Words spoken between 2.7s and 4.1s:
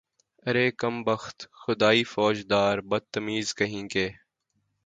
بدتمیز کہیں کے